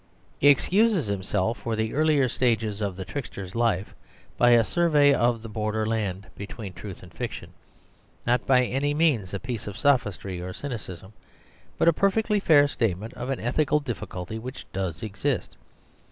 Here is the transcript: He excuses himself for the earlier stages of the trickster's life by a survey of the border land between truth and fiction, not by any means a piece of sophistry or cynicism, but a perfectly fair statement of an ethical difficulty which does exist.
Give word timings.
He 0.39 0.47
excuses 0.47 1.05
himself 1.05 1.59
for 1.59 1.75
the 1.75 1.93
earlier 1.93 2.27
stages 2.27 2.81
of 2.81 2.95
the 2.95 3.05
trickster's 3.05 3.53
life 3.53 3.93
by 4.35 4.49
a 4.49 4.63
survey 4.63 5.13
of 5.13 5.43
the 5.43 5.47
border 5.47 5.85
land 5.85 6.25
between 6.35 6.73
truth 6.73 7.03
and 7.03 7.13
fiction, 7.13 7.53
not 8.25 8.47
by 8.47 8.65
any 8.65 8.95
means 8.95 9.31
a 9.31 9.39
piece 9.39 9.67
of 9.67 9.77
sophistry 9.77 10.41
or 10.41 10.53
cynicism, 10.53 11.13
but 11.77 11.87
a 11.87 11.93
perfectly 11.93 12.39
fair 12.39 12.67
statement 12.67 13.13
of 13.13 13.29
an 13.29 13.39
ethical 13.39 13.79
difficulty 13.79 14.39
which 14.39 14.65
does 14.73 15.03
exist. 15.03 15.55